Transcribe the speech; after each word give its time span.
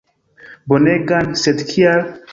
Bonegan, 0.71 1.31
sed 1.43 1.65
kial? 1.73 2.07